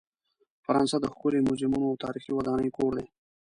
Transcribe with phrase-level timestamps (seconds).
[0.65, 3.05] فرانسه د ښکلې میوزیمونو او تاریخي ودانۍ کور دی.